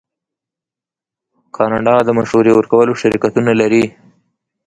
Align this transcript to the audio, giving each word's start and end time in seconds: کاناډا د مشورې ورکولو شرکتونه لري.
کاناډا 1.55 1.95
د 2.03 2.09
مشورې 2.17 2.51
ورکولو 2.55 2.99
شرکتونه 3.01 3.51
لري. 3.61 3.85